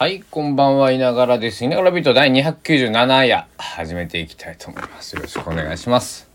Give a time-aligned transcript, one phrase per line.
[0.00, 1.64] はい、こんばんは、いながらです。
[1.64, 5.16] いながらビート第297夜、始めていきたいと思います。
[5.16, 6.30] よろしくお願いします。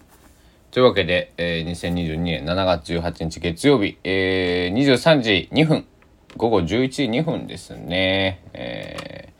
[0.71, 5.85] というわけで、えー2022年7月18日月曜日、えー23時2分、
[6.35, 8.41] 午後11時2分ですね。
[8.53, 9.33] えー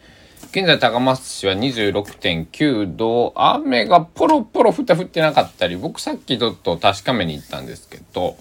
[0.58, 8.38] 現在高松市は26.9度、雨がポロポロ降って降ってなかったり、僕さっきちょっと確かめに行ったんですけど、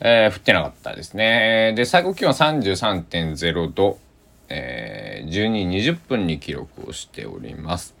[0.00, 1.74] えー降ってなかったですね。
[1.76, 3.98] で、最高気温33.0度、
[4.50, 7.94] えー、12時20分に記録をしております。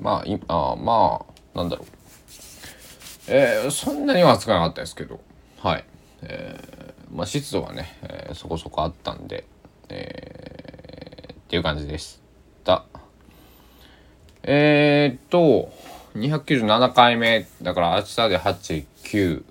[0.00, 1.86] まあ、いあまあ、なんだろう。
[3.28, 5.20] えーそんなには暑くなかったですけど、
[5.62, 5.84] はい。
[6.22, 9.44] えーまあ、湿度はね、えーそこそこあったんで、
[9.88, 12.20] えーっていう感じでし
[12.64, 12.84] た。
[14.42, 15.72] えー、っと、
[16.16, 19.44] 297回目、だから明日で8、9、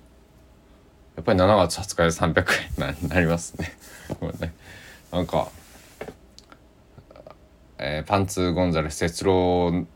[1.16, 3.72] やっぱり7月20日で300回にななりますね。
[4.20, 4.54] これね
[5.12, 5.48] なんか、
[7.78, 9.86] えーパンツ・ゴンザレス哲郎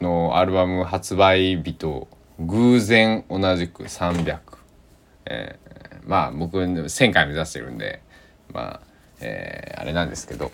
[0.00, 4.38] のアルバム発売日と偶然同じく300。
[5.26, 5.64] えー
[6.06, 8.02] まあ僕1000回目指してるんで、
[8.52, 8.80] まあ、
[9.20, 10.52] えーあれなんですけど、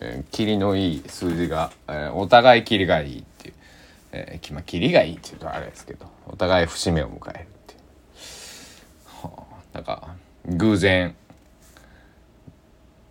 [0.00, 3.54] えー、キリのいい数字が、えーお互いキリがいいっていう、
[4.12, 7.80] えーきまあ、キリがいいっていうとあれですけど、お互い節目を迎えるっていう。
[9.72, 10.14] なんか
[10.46, 11.14] 偶然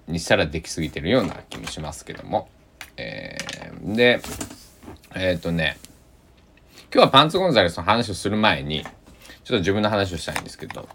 [0.07, 2.49] にしたらできすぎてるような気もしますけども、
[2.97, 4.21] えーで
[5.15, 5.77] えっ、とね
[6.93, 10.87] 今日はパンツゴンザレスの話をする前にちょっと自分の話をしたいんですけど。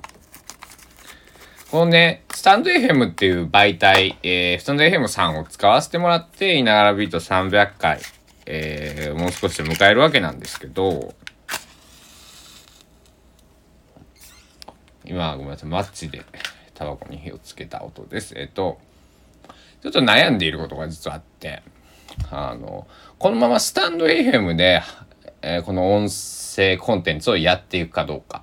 [1.71, 8.01] このねスタンド FM っていう媒体、えースタンド FM さんを使わせてもらっていながらビート300回、
[8.47, 11.15] えーもう少しで迎えるわけなんですけど。
[15.09, 16.23] 今ごめんなさいマッチで
[16.75, 18.35] タバコに火をつけた音です。
[18.37, 18.79] えっと
[19.83, 21.63] ちょっと悩んでいることが実はあって
[22.31, 22.87] あの
[23.19, 24.83] このままスタンド FM で、
[25.43, 28.43] えーこの音声コンテンツをやっていくかどうか。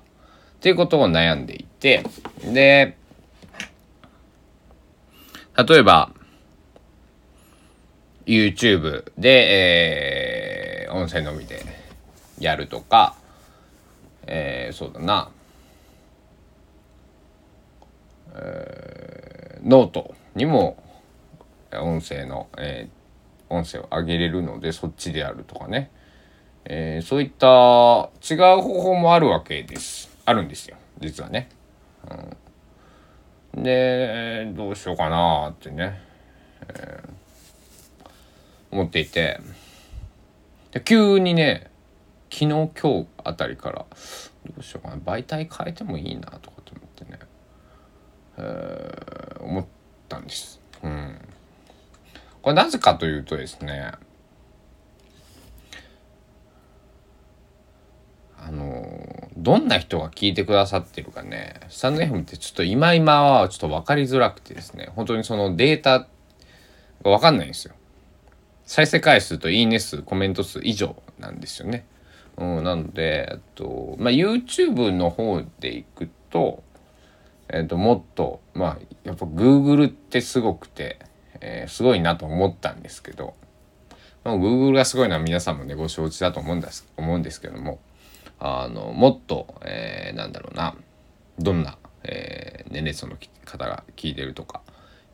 [0.56, 2.02] っていうことを悩んでいて
[2.42, 2.96] で
[5.56, 6.10] 例えば
[8.24, 11.62] YouTube で、えー音声のみで
[12.38, 13.16] やるとか、
[14.26, 15.30] えーそうだな。
[18.34, 20.82] えノートにも
[21.78, 22.96] 音声の、えー
[23.48, 25.92] 音声を上げれるのでそっちでやるとかね、
[26.64, 30.10] えーそういった違う方法もあるわけです。
[30.24, 30.76] あるんですよ。
[30.98, 31.48] 実はね。
[33.54, 36.00] うん、でどうしようかなってね、
[36.68, 37.08] えー
[38.72, 39.38] 思っていて。
[40.72, 41.70] で急にね
[42.32, 42.70] 昨日今
[43.04, 43.86] 日あたりから
[44.44, 44.96] どうしようかな。
[44.96, 47.20] 媒体変えてもいいなとかと思ってね。
[48.38, 49.66] えー思っ
[50.08, 50.60] たんです。
[50.82, 51.25] うん。
[52.46, 53.90] これなぜかというとですね、
[58.38, 66.06] あのどんな人が聞いてくださってるかね、スタンド FM ってちょっと今今はちょっと分かりづらくてですね、本当にそのデータが
[67.02, 67.74] 分かんないんですよ。
[68.64, 71.84] 再生回数といいね数、コメント数以上なんですよね。
[72.36, 76.62] うん、なので、えっと、まあ、YouTube の方でいくと、
[77.48, 81.00] えっと、もっと、まあ、やっぱ Google ってすごくて、
[81.40, 83.34] えーすごいなと思ったんですけど、
[84.24, 87.78] まあ、Google がすごいのは皆さんもね、ご承知だと思うんです、思うんですけども、
[88.38, 90.76] あの、もっと、えーなんだろうな、
[91.38, 94.62] どんな、えー年齢層の方が聞いてるとか、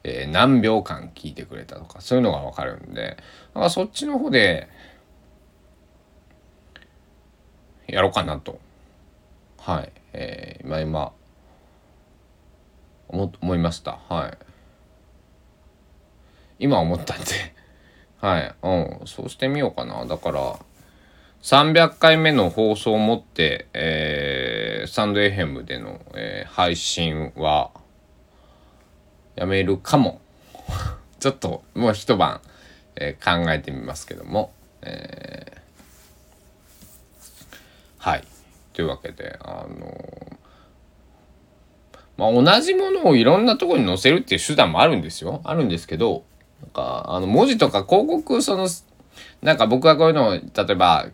[0.04, 3.16] えー何秒間聞いてくれたとか、そういうのがわかるんで、
[3.54, 4.68] なんかそっちの方で、
[7.86, 8.58] やろうかなと。
[9.58, 9.92] はい。
[10.14, 11.12] えー今今、
[13.08, 13.98] 思思いました。
[14.08, 14.51] はい。
[16.58, 17.24] 今思ったんで、
[18.20, 18.54] はい。
[18.62, 19.06] うん。
[19.06, 20.04] そうしてみようかな。
[20.06, 20.58] だから、
[21.42, 27.70] 300回目の放送をもって、えー、スタンド FM での、えー配信は、
[29.34, 30.20] やめるかも。
[31.18, 32.40] ちょっと、もう一晩、
[32.96, 35.62] えー考えてみますけども、えー
[37.98, 38.24] はい。
[38.72, 40.38] というわけで、あの
[42.16, 45.40] まあ、同じものをいろんなところに載せるっていう手段もあるんですよ。
[45.44, 46.24] あるんですけど、
[46.72, 48.68] か、あの、文字とか広告、その、
[49.42, 50.40] なんか僕がこういうのを、例
[50.70, 51.06] えば、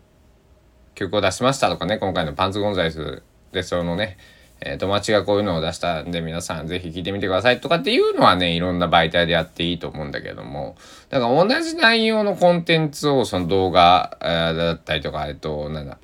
[0.95, 3.23] 曲を出しましたとかね、今回のパンツゴンザレス
[3.53, 4.19] でそのね、
[4.61, 10.77] えー友達がこういうのを出したんで皆さんぜひ聞いてみてくださいとかっていうのはね、いろんな媒体でやっていいと思うんだけども、
[11.11, 15.99] だから同じ内容のコンテンツをその動画、えーだったりとか、えっと、なんだ、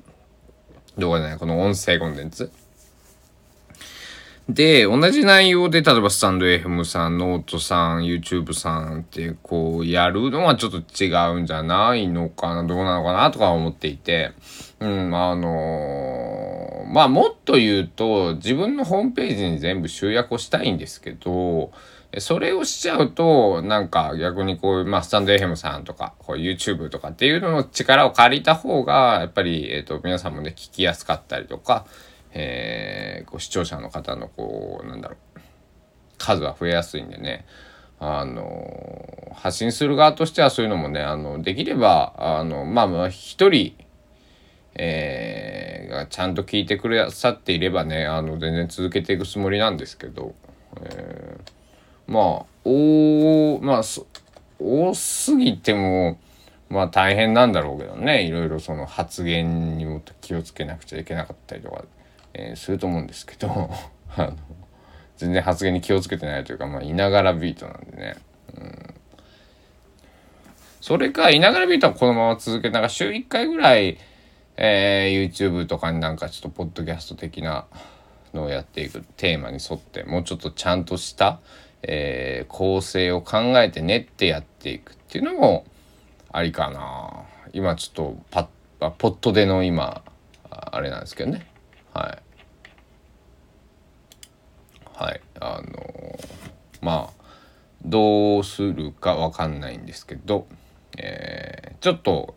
[0.97, 2.49] 動画じゃない、この音声コンテンツ
[4.47, 14.33] で、同じ内容で、例えばスタンド FM さん、ノートさん、YouTube さんってこうやるのはちょっと違うんじゃないのかな、どうなのかなとか思っていて、
[14.79, 21.71] うん、あのー、まあもっと言うと、自分のホームページに全部集約をしたいんですけど、
[22.19, 31.85] それをしちゃうと、なんか逆にこう、まあ、スタンド FM さんとか、こう YouTube とかっていうのの力を借りた方が、やっぱり、えっ、ー、と、皆さんもね、聞きやすかったりとか、
[32.35, 35.39] えー、こう視聴者の方のこうなんだろう
[36.17, 37.45] 数は増えやすいんでね。
[37.97, 43.73] あの発信する側としてはそういうのもねあのできればあのまあまあ一人
[44.77, 50.35] えー、がちゃんと聞いてくださっていればねあの全然続けていくつもりなんですけど、
[50.81, 53.81] えー、まあおまあ
[54.59, 56.19] 多すぎても
[56.69, 58.23] まあ大変なんだろうけどね。
[58.23, 61.85] いろいろその発言にも気をつけなくちゃいけなかったりとか。
[62.37, 63.47] えー、すると思うんですけど
[64.17, 64.37] あの
[65.17, 68.15] 全然発言に気をつけてないというか、まあ、いながらビートなんでね。
[68.57, 68.93] うん、
[70.81, 73.97] それか、いながらビートはこのまま続けなんか週1回ぐらい、
[74.57, 77.65] えー、YouTube とかになんかちょっとポッドキャスト的な
[78.33, 81.39] のをやっていくテーマに沿って、もうちょっとちゃんとした、
[81.83, 85.65] えー、構成を考えて練ってやっていくっていうのも
[86.33, 87.23] ありかな。
[87.53, 88.49] 今ちょっとパ
[88.81, 90.03] ッ、ポットでの今、
[90.49, 91.47] あれなんですけどね。
[91.93, 92.24] はい。
[94.95, 96.19] はいあの
[96.81, 97.25] まあ
[97.83, 100.47] どうするかわかんないんですけど、
[100.97, 102.35] えー、ちょっと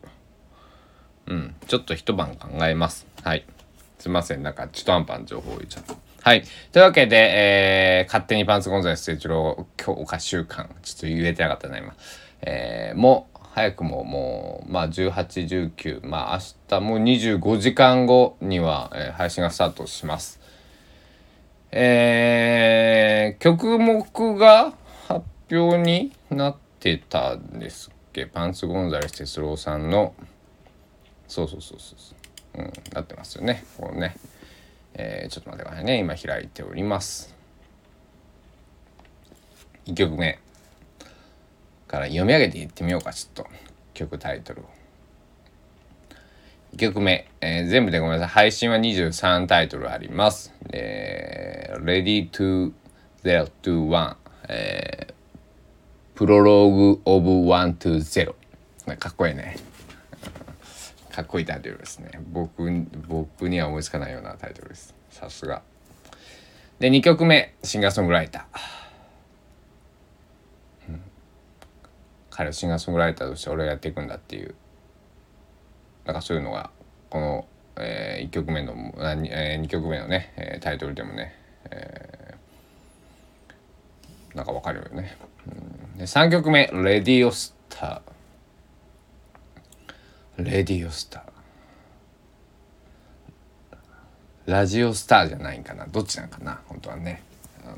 [1.26, 3.44] うんちょっと一晩考えますはい
[3.98, 6.42] すいませんなんか中途半端な情報を言っちゃったはい。
[6.72, 11.94] というわけで、えー、勝手にパンツゴンザレス成長郎強化週間、ちょっと言えてなかったな、今。
[12.42, 20.40] えー、もう、早くももう、まあ、18、19、まあ、明日もう25時間後には、えー、配信がスタートします。
[21.70, 24.02] えー、曲目
[24.38, 24.72] が
[25.06, 28.26] 発表になってたんですっけ？
[28.26, 30.14] パンツ・ゴンザレス・テスローさんの
[31.26, 31.94] そうそうそうそ
[32.56, 33.64] ううんなってますよね。
[33.76, 34.16] こうね。
[34.94, 35.98] えー、ちょっと待ってくださいね。
[35.98, 37.34] 今開いております。
[39.86, 40.38] 1曲目
[41.86, 43.46] から読み上げていってみようかちょっと。
[43.94, 44.64] 曲タイトルを。
[46.74, 48.34] 1曲目、えー、全部でごめんなさい。
[48.34, 50.54] 配信は23タイトルあります。
[50.72, 52.72] えー、Ready to
[53.24, 54.16] Zero to One、
[54.48, 55.14] えー、
[56.14, 58.34] プロローグ of One to 0。
[58.96, 59.56] かっこいいね。
[61.10, 62.10] かっこいいタイトルですね。
[62.30, 62.62] 僕、
[63.08, 64.94] 僕には思いつかないようなタイトルです。
[65.10, 65.62] さすが。
[66.78, 68.78] で、2曲目、シンガーソングライター。
[72.30, 74.54] 彼はシンガーソングライターとして俺がやっていくんだっていう
[76.08, 76.70] なんかそういうのが
[77.10, 77.46] この、
[77.76, 81.34] えー、1曲目の、えー、2曲目のね、えー、タイトルでもね、
[81.70, 85.50] えー、なんかわかるよね、う
[85.96, 95.86] ん、で3曲目「レディオスター」レディオスターラジオスターじゃないんかな。
[95.86, 97.22] どっちなんかな本当はね。
[97.66, 97.76] あの、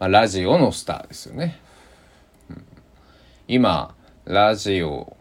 [0.00, 1.60] まあ、ラジオのスターですよね、
[2.50, 2.64] うん、
[3.46, 3.94] 今
[4.24, 5.16] ラジオ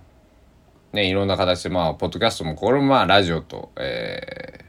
[0.94, 4.66] ね、いろんな形で、まあ、ポッドキャストも、これもまあ、ラジオと、え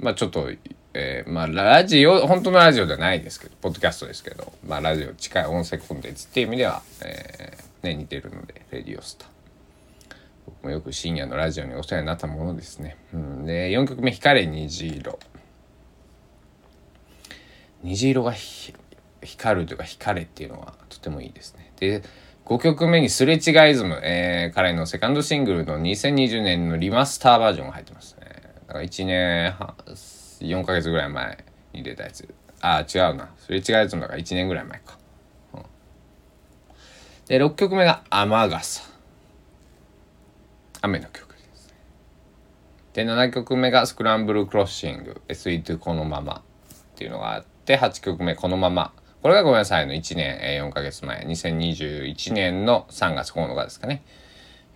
[0.00, 0.50] ー、まあ、ちょっと、
[0.94, 9.26] えー、まあ、ラジオ、本当のラジオじゃないですけど、ポッドキャストですけど、まあ、ラジオ近い音声コンテンツっていう意味では、えー、ね、似てるので、レディオスタ。
[10.46, 12.96] 僕もよく深夜のラジオにお世話になったものですね。
[13.12, 15.18] うん、で、4曲目、光虹色。
[17.82, 18.32] 虹色が
[19.22, 21.72] 光るというか、光れっていうのはとてもいいですね。
[21.78, 22.02] で、
[22.46, 28.26] 5曲目にすれ違いズム、えー、彼のセカンドシングルの2020年のリマスターバージョンが入ってますね。
[28.68, 32.32] だから1年半、4ヶ月ぐらい前に出たやつ。
[32.60, 33.30] ああ、違うな。
[33.38, 34.96] すれ違いズムだから1年ぐらい前か。
[35.54, 35.62] うん、
[37.26, 38.82] で、6曲目が雨傘。
[40.82, 41.74] 雨の曲ですね。
[42.92, 46.42] で、7曲目がスクランブルクロッシング、SE2 このままっ
[46.94, 48.92] ていうのがあって、8曲目このまま。
[49.26, 54.04] これがごめんなさいの1年、え4ヶ月前、2021年の3月9日ですかね。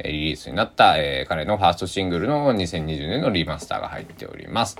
[0.03, 4.77] リリースになった、えー、彼のファーストシングルの2020年のリマスターが入っております。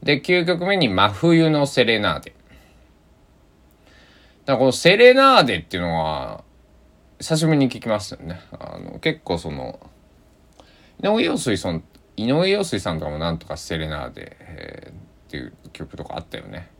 [0.00, 2.34] で、9曲目に真冬のセレナーデ。
[4.44, 6.44] だこのセレナーデっていうのは、
[7.18, 8.40] 久しぶりに聞きましたよね。
[8.60, 9.80] あの、結構その、
[11.02, 11.82] 井上陽水さん、
[12.16, 14.94] 井上陽水さんとかもなんとかセレナーデ、えー、っ
[15.32, 16.70] ていう曲とかあったよね。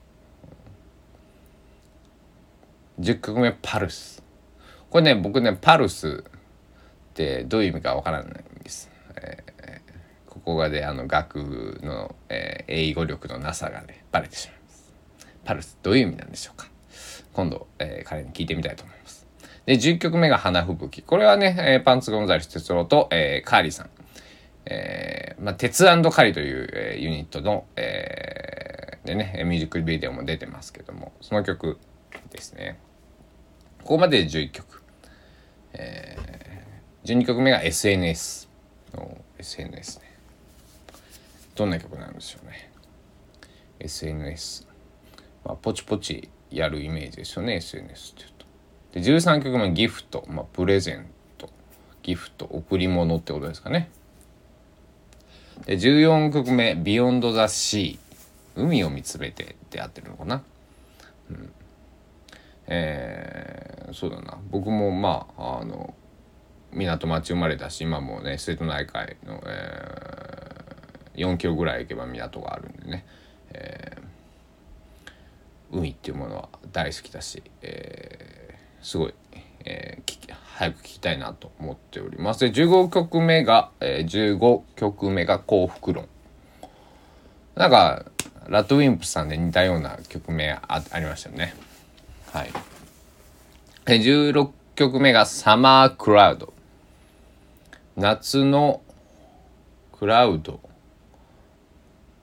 [3.01, 4.23] 10曲目パルス
[4.91, 14.95] これね僕ねパルスってどういう意味かわからないんです、えー、ここがであの学の、えー、英語力のなさがねバレてしまいます。
[15.45, 16.69] パルスどういう意味なんでしょうか。
[17.33, 19.27] 今度、えー、彼に聞いてみたいと思います。
[19.67, 21.03] で10曲目が花吹雪。
[21.03, 23.91] これはね、えー、パンツゴンザレス哲郎と、えー、カーリーさん。
[24.67, 31.79] えーまあ、鉄カリという、えー、ユニットの、えー、でねミュージックビデオも出てますけどもその曲
[32.31, 32.79] ですね。
[33.83, 34.83] ここまで11曲、
[35.73, 38.51] えー、12曲目が SNS
[39.41, 40.05] SNS ね。
[41.55, 42.71] どんな曲なんでしょうね。
[43.81, 44.67] SNS
[45.45, 48.47] まあポチポチやるイメージですよね SNS っていうと。
[48.93, 51.07] で13曲目ギフト、まあ、プレゼン
[51.39, 51.49] ト。
[52.03, 52.47] ギフト。
[52.47, 53.91] 贈り物ってことですかね。
[55.67, 58.11] で14曲目「ビヨンド・ザ・シー」
[58.57, 60.43] 海を見つめてって合ってるのかな。
[61.31, 61.53] うん。
[62.71, 65.95] えー、そうだな僕もまああの
[66.73, 73.05] 港町生まれだし今もね瀬戸内海の、えー、4キロぐらい行けば港があるんでね、
[73.53, 79.15] えー、海っていうものは大好きだし、えー、すごい、
[79.65, 82.41] えー、早く聞きたいなと思っております。
[82.41, 86.07] で、15曲目が、えー、15曲目が幸福論。
[87.55, 88.05] なんか、
[88.47, 91.55] ラッドウィンプさんで似たような曲名あありましたよね。
[92.33, 92.51] はい。
[93.87, 96.53] 16曲目がサマークラウド。
[97.97, 98.83] 夏の
[99.93, 100.61] クラウド。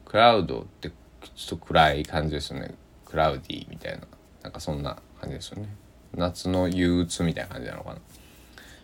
[0.06, 0.92] クラウドって
[1.36, 2.74] ちょっと暗い感じですよね。
[3.06, 4.08] クラウディみたいな。
[4.44, 5.68] なんかそんな感じですよね。
[6.16, 8.00] 夏の憂鬱みたいな感じなのかな。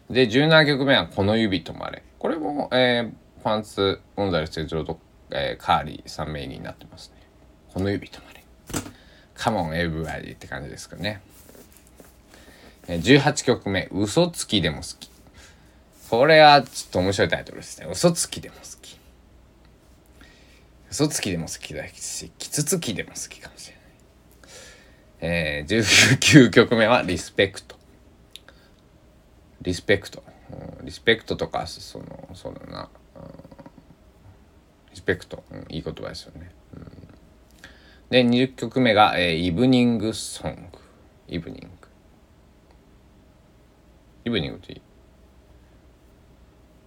[0.10, 2.04] で、17曲目はこの指止まれ。
[2.20, 5.00] これも、えー、パンツ、ゴンザレス哲郎と、
[5.32, 7.22] えー、カーリー3名になってますね。
[7.74, 8.33] この指止まれ。
[9.36, 11.22] カモンエブバディって感じですかね。
[12.88, 15.10] 18曲目、嘘つきでも好き。
[16.10, 17.88] これはちょっと面白いタイトルですね。
[17.90, 18.98] 嘘つきでも好き。
[20.92, 23.84] 嘘つきでも好きだし、キツつきでも好きかもしれない。
[25.62, 27.84] えー、19曲目はリスペクト。
[29.64, 30.24] リスペクト、
[30.80, 32.90] うん、リスペクトとかそのそうだな、
[34.92, 37.03] リスペクト、うん、いい言葉ですよね、うん、
[38.14, 40.78] で20曲目が、えー、イブニングソング
[41.28, 41.88] イブニング
[44.26, 44.80] イブニングって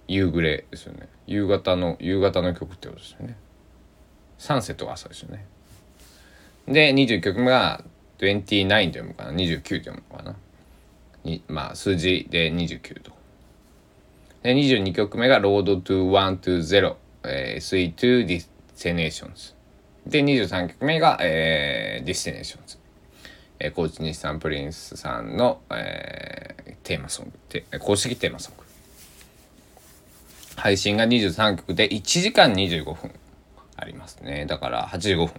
[0.06, 1.08] 夕暮れですよね。
[1.26, 3.36] 夕方の夕方の曲ってことですよね。
[4.38, 5.44] サンセットが朝ですよね。
[6.68, 7.82] で21曲目が
[8.18, 8.46] 29
[8.86, 9.32] と読むかな。
[9.32, 10.36] 29と読むかな。
[11.24, 13.10] にまあ数字で29と。
[14.44, 18.24] で22曲目が Road to 1 to 0、えー、Sweet to
[18.76, 19.55] Destinations。
[20.06, 22.78] で23曲目が、えー、Destinations。
[23.58, 27.32] えー、コーチ西さんプリンスさんの、えー、テーマソング。
[27.48, 28.64] て公式テーマソング。
[30.56, 33.10] 配信が23曲で1時間25分
[33.76, 34.46] ありますね。
[34.46, 35.32] だから85分。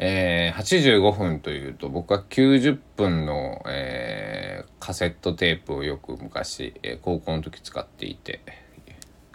[0.00, 8.40] えー、85分というと僕は90分の、えー、カセットテープをよく昔、えー、高校の時使っていて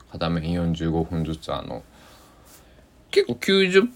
[0.10, 1.83] 片面45分ずつあの
[3.13, 3.89] 結構90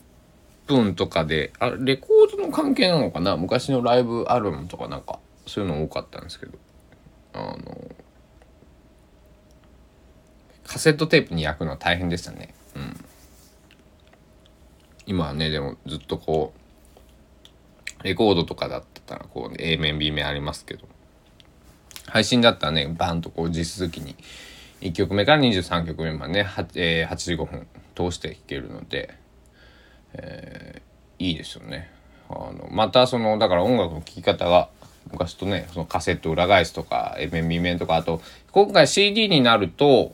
[0.67, 3.35] 分とかであレコードの関係なのかな？
[3.35, 6.57] 昔のライブアルバムとかなんかそういうの多かったんですけど。
[7.33, 7.91] あの
[10.65, 12.53] カセットテープに焼くのは大変でしたね。
[12.75, 13.05] うん。
[15.05, 16.53] 今はねでもずっとこ
[18.01, 20.87] うレコードとかだったらこう、A 面 B 面ありますけど。
[22.05, 24.15] 配信だったらねバンとこう実続きに
[24.81, 27.67] 1曲目から23曲目までね、えー、85分。
[27.97, 29.13] 通して弾けるので、
[30.13, 31.89] えー、いいですよね。
[32.29, 34.69] あのまたそのだから音楽の聴き方が
[35.11, 40.13] 昔とねそのカセット裏返すとか A 面 B 面とかあと今回 CD になると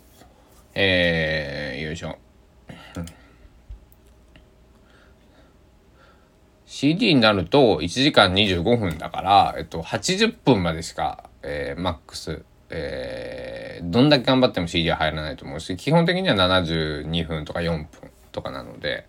[0.76, 2.18] えー、よいしょ
[6.66, 12.44] CD になると1時間25分だから、えっと、80分までしか、えー、マックス、
[12.76, 17.88] えー、どんだけ頑張っても CD は入らないと思うし、基本的には72分とか4分
[18.32, 19.06] とかなので、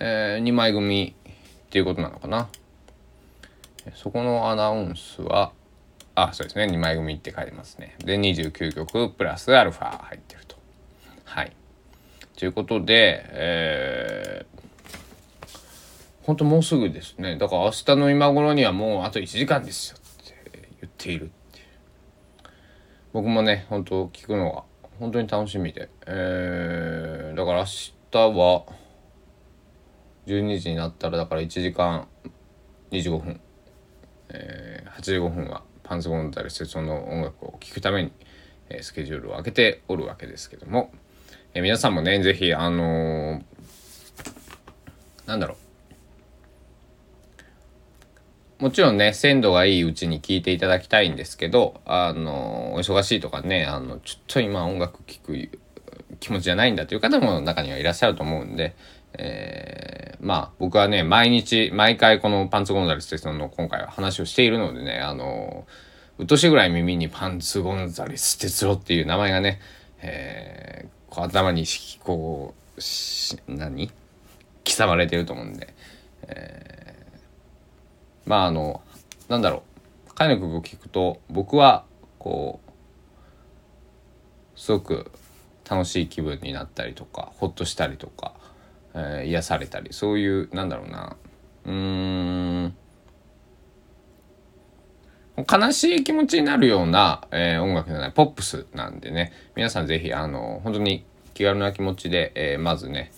[0.00, 2.48] えー、2枚組っていうことなのかな。
[3.94, 5.52] そこのアナウンスは、
[6.14, 7.96] あ、そうですね、2枚組って書いてますね。
[7.98, 10.56] で、29曲プラスアルファ入ってると。
[11.24, 11.52] はい。
[12.38, 14.58] ということで、えー、
[16.22, 21.30] ほんともうすぐですねだから明日の今頃にはもうあと1時間ですよって言っている
[23.12, 24.64] 僕もね本当聞くのが
[24.98, 25.88] 本当に楽しみで。
[26.06, 27.64] えー、だから明
[28.10, 28.66] 日は
[30.26, 32.06] 12時になったらだから1時間
[32.90, 33.40] 25分、
[34.28, 38.12] えー、85分はパンツゴンザレスその音楽を聴くために、
[38.68, 40.90] えー、スケジュールを空けておるわけですけども、
[41.54, 43.42] えー、皆さんもね是非あのー、
[45.26, 45.67] なんだろう。
[48.58, 55.48] もちろんね、鮮度がいいうちに聞いていただきたいんですけど、あの、お忙しいとかね、あの、ちょっと今音楽聴く
[56.18, 58.74] 気持ちじゃないんだという方も中にはいらっしゃると思うんで、
[59.14, 65.66] えー、まあ僕はね、毎日、毎回このパンツゴンザレステの今回は話をしているのでね、あの、
[66.18, 69.60] うとしぐらい耳にパンツゴンザレス哲郎っていう名前がね、
[70.02, 71.64] えー、こう頭に
[72.00, 73.90] こう、し何？
[74.64, 75.74] 刻まれてると思うんで、
[76.26, 76.97] えー、
[78.28, 78.82] まああの
[79.28, 79.64] なんだろ
[80.06, 80.14] う。
[80.14, 81.84] 彼の曲を聴くと僕は
[82.18, 82.70] こう
[84.60, 85.10] すごく
[85.68, 88.34] 楽しい気分になったりとかほっとしたりとか、
[88.94, 91.16] えー、癒されたりそういうなんだろうな。
[91.64, 92.74] うーん。
[95.50, 99.32] 悲しい気持ちになるような、えー、音楽じゃないポップスなんでね。
[99.54, 103.12] 皆さん是非あの本当に気軽な気持ちで、えー、まずね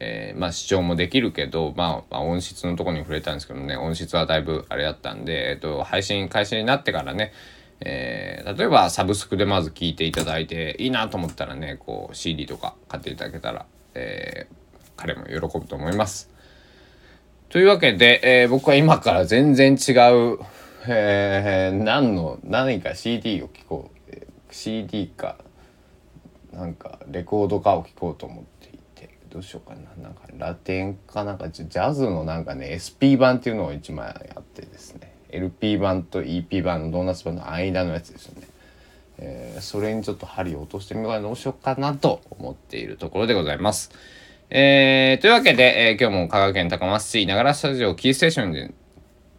[0.00, 7.32] えー、まあ視聴もできるけど、まあ、まあ、音質のとこに触れたんですけどね音質はだいぶあれだったんで、えっと、配信開始になってからね、
[7.80, 16.30] えー、例えばサブスクでまず聞いていただいていいなと思ったらねこう CD とか買っていただけたら、えー、彼も喜ぶと思います。
[17.48, 19.92] というわけで、え、僕は今から全然違
[20.32, 20.38] う、
[20.88, 23.96] え、何の何か CD を聴こう
[24.50, 25.36] CD か
[26.52, 28.55] なんかレコードかを聴こうと思って。
[29.36, 38.46] どうしようかななんかラテンかなんかジャズのなんかね SP 版っていうのを1枚あってですね LP 版と EP 版のドーナツ版の間のやつですよね、
[39.18, 43.90] えー、それにちょっと針を落としてみようかなどうしようかなと思っているところでございます。
[44.48, 48.72] えー、というわけで、えー、今日も香川県高松市ながらスタジオキーステーションで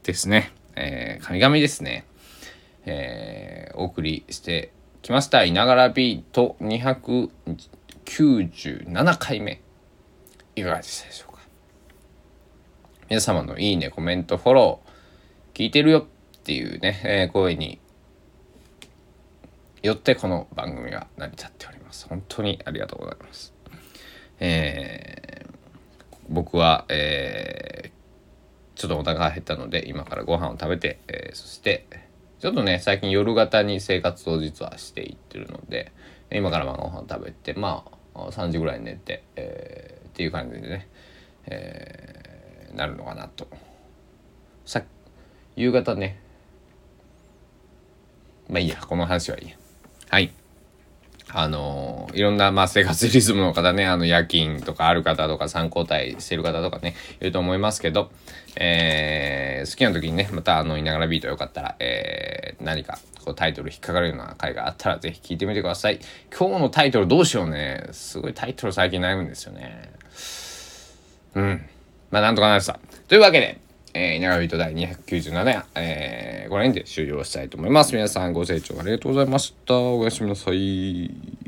[0.03, 2.05] ですね、えー、神々ですね、
[2.85, 5.43] えー、お送りしてきました。
[5.43, 9.63] いながらビート297回目。
[10.57, 11.39] いかがでしたでしょうか？
[13.09, 17.79] 皆様のいいね、コメント、フォロー、聞いてるよっていうね、えー、声に
[19.83, 22.07] よってこの番組は成り立っております。
[22.09, 23.53] 本当にありがとうございます。
[24.39, 25.49] えー、
[26.27, 31.85] 僕は、えー、ちょっとお腹が減ったので今からご飯を食べて、えー、そして
[32.39, 35.91] ちょっとね最近夜型に生活を実はしていってるので
[36.31, 40.87] 今から晩ご飯食べてまあ3時ぐらいに寝て、えーっていう感じでね、
[41.45, 43.47] えー、なるのかなと
[44.65, 44.81] さ
[45.55, 46.19] 夕方ね
[48.49, 49.55] まあいいやこの話はいいや
[50.09, 50.33] はい
[51.29, 58.09] あの、いろんな、まあ、生活リズムの方ね、あの、夜勤とかある方とか、参考体してる方とかね、いると思いますけど、
[58.55, 65.99] えー、好きな時にね、また、あの、いながらビートよかったら、えー、何か、こう、タイトル引っかかるような回があったら、ぜひ聞いてみてください。
[66.35, 67.87] 今日のタイトルどうしようね。
[67.91, 69.96] すごいタイトル最近悩むんですよね。
[71.37, 71.61] うん。
[72.09, 72.79] まあ、なんとかなりました。
[73.07, 73.59] というわけで、
[73.93, 77.93] えー、稲川ビート第297夜、えー、この辺で終了したいと思います。
[77.93, 79.77] 皆さんご清聴ありがとうございました。
[79.77, 81.46] おやすみなさい。